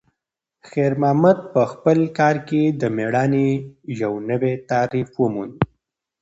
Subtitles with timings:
[0.69, 3.47] خیر محمد په خپل کار کې د میړانې
[4.01, 5.55] یو نوی تعریف وموند.